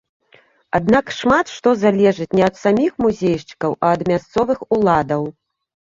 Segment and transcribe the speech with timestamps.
[0.79, 5.21] Аднак шмат што залежыць не ад саміх музейшчыкаў, а ад мясцовых уладаў.